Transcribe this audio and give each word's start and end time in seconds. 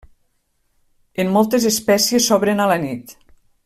En 1.25 1.29
moltes 1.37 1.69
espècies 1.73 2.31
s'obren 2.31 2.65
a 2.67 2.71
la 2.75 2.83
nit. 2.89 3.19